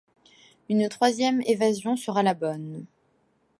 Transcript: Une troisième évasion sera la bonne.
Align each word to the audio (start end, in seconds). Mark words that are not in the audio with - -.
Une 0.67 0.89
troisième 0.89 1.43
évasion 1.45 1.95
sera 1.95 2.23
la 2.23 2.33
bonne. 2.33 2.87